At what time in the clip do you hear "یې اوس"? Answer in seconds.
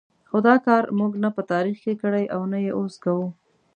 2.65-2.93